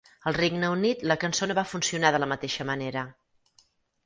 Al 0.29 0.35
Regne 0.37 0.71
Unit 0.75 1.03
la 1.11 1.17
cançó 1.25 1.49
no 1.51 1.57
va 1.59 1.65
funcionar 1.75 2.13
de 2.17 2.23
la 2.25 2.31
mateixa 2.33 2.69
manera. 2.71 3.05